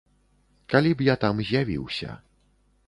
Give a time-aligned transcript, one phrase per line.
[0.73, 2.21] Калі б я там з'явіўся.